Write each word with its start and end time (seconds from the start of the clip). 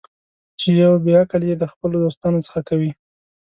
چې 0.59 0.67
یو 0.81 0.93
بې 1.03 1.13
عقل 1.21 1.41
یې 1.49 1.55
د 1.59 1.63
خپلو 1.71 1.95
دوستانو 2.03 2.39
څخه 2.47 2.59
کوي. 2.69 2.91